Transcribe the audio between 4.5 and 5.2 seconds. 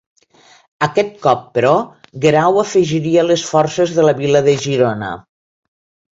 de Girona.